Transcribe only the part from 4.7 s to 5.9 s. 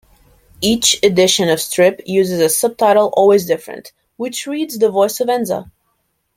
the voice of-enza.